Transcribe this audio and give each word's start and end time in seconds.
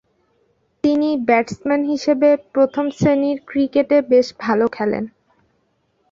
তিনি 0.83 1.09
ব্যাটসম্যান 1.27 1.81
হিসেবে 1.85 2.29
প্রথম-শ্রেণীর 2.53 3.37
ক্রিকেটে 3.47 3.97
বেশ 4.11 4.27
ভালো 4.39 4.65
খেলেন। 4.67 5.03